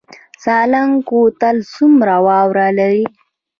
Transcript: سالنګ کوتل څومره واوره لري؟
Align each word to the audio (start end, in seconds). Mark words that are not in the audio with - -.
سالنګ 0.43 0.93
کوتل 1.09 1.57
څومره 1.73 2.15
واوره 2.25 2.67
لري؟ 2.77 3.05